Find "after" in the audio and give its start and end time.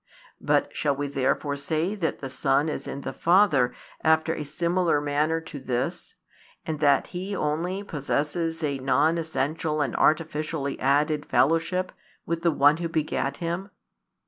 4.03-4.33